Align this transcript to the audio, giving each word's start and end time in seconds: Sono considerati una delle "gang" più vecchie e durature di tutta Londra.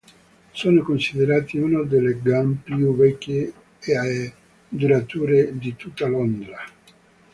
Sono 0.51 0.81
considerati 0.81 1.59
una 1.59 1.83
delle 1.83 2.19
"gang" 2.23 2.55
più 2.55 2.95
vecchie 2.95 3.53
e 3.81 4.33
durature 4.67 5.55
di 5.55 5.75
tutta 5.75 6.07
Londra. 6.07 6.57